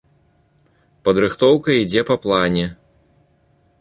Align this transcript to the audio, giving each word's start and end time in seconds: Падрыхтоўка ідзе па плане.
Падрыхтоўка 1.09 1.69
ідзе 1.83 2.01
па 2.11 2.15
плане. 2.25 2.65